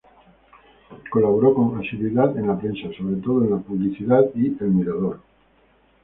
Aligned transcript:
Colaboró 1.11 1.53
con 1.53 1.77
asiduidad 1.77 2.35
en 2.35 2.47
la 2.47 2.57
prensa, 2.57 2.89
sobre 2.97 3.17
todo 3.17 3.43
en 3.43 3.51
"La 3.51 3.57
Publicidad" 3.59 4.25
y 4.33 4.47
"El 4.59 4.71
Mirador". 4.71 5.19